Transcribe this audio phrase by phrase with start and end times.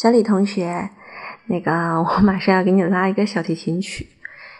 [0.00, 0.90] 小李同学，
[1.46, 4.08] 那个我马上要给你拉一个小提琴曲。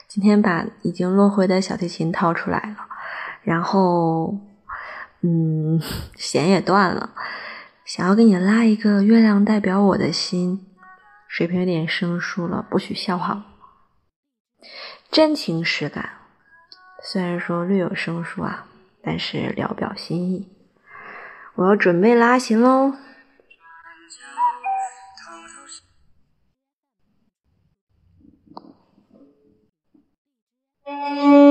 [0.08, 2.88] 今天把已经落灰的小提琴掏出来了，
[3.42, 4.36] 然后，
[5.20, 5.80] 嗯，
[6.16, 7.10] 弦也断了，
[7.84, 10.66] 想要给你拉一个《月亮代表我的心》，
[11.28, 14.66] 水平有点生疏了，不许笑话我。
[15.12, 16.14] 真情实感，
[17.00, 18.66] 虽然说略有生疏啊，
[19.04, 20.48] 但是聊表心意。
[21.54, 22.94] 我要准备拉琴喽。
[30.88, 31.47] Música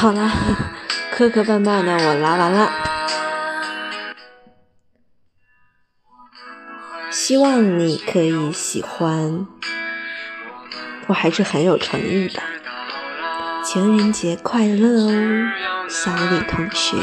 [0.00, 0.32] 好啦，
[1.12, 2.72] 磕磕绊绊的我拉完了，
[7.10, 9.46] 希望你可以喜欢，
[11.06, 12.40] 我还是很有诚意的。
[13.62, 15.52] 情人节快乐哦，
[15.86, 16.96] 小李同学。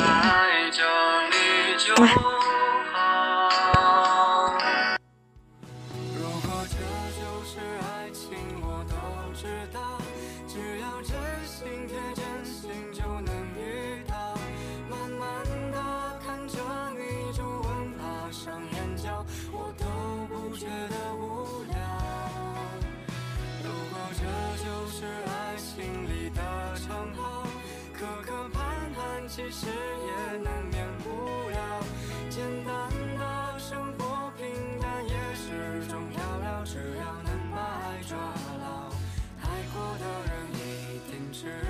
[41.37, 41.66] future.